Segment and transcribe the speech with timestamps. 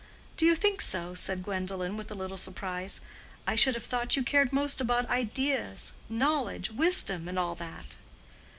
[0.35, 3.01] "Do you think so?" said Gwendolen with a little surprise.
[3.45, 7.97] "I should have thought you cared most about ideas, knowledge, wisdom, and all that."